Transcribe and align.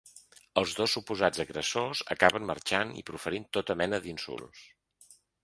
Els 0.59 0.71
dos 0.77 0.95
suposats 0.95 1.43
agressors 1.43 2.01
acaben 2.15 2.49
marxant 2.53 2.95
i 3.03 3.05
proferint 3.11 3.47
tota 3.59 3.77
mena 3.83 4.01
d’insults. 4.09 4.67